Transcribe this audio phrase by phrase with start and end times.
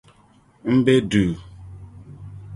[0.73, 1.31] M be duu.